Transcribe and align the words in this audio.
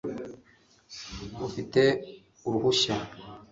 ufite 1.47 1.81
uruhushya 2.47 2.95